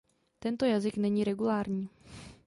Tento 0.39 0.65
jazyk 0.65 0.97
není 0.97 1.23
regulární. 1.23 1.89